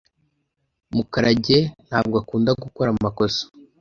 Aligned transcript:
Mukarage 0.95 1.57
ntabwo 1.87 2.15
akunda 2.21 2.51
gukora 2.63 2.87
amakosa. 2.95 3.41